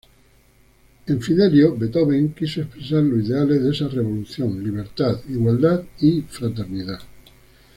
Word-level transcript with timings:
En 1.05 1.21
"Fidelio", 1.21 1.75
Beethoven 1.77 2.29
quiso 2.33 2.61
expresar 2.61 3.03
los 3.03 3.23
ideales 3.23 3.61
de 3.63 3.69
esa 3.69 3.87
revolución: 3.87 4.63
libertad, 4.63 5.19
igualdad 5.29 5.83
y 5.99 6.21
fraternidad. 6.21 7.01